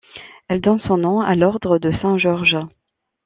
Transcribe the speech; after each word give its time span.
Elle 0.47 0.61
donne 0.61 0.79
son 0.87 0.97
nom 0.97 1.21
à 1.21 1.35
l'ordre 1.35 1.77
de 1.77 1.91
Saint-Georges. 2.01 2.57